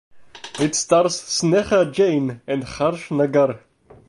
It 0.59 0.73
stars 0.73 1.21
Sneha 1.21 1.93
Jain 1.93 2.41
and 2.47 2.63
Harsh 2.63 3.11
Nagar. 3.11 3.59